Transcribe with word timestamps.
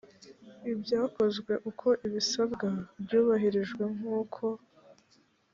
ibyakozwe 0.71 1.53
uko 1.69 1.87
ibisabwa 2.07 2.67
byubahirijwe 3.01 3.83
nk 3.95 4.03
uko 4.19 4.45